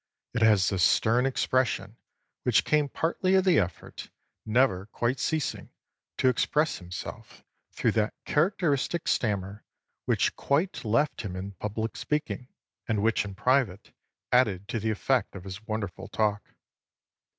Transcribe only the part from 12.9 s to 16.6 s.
which in private added to the effect of his wonderful talk.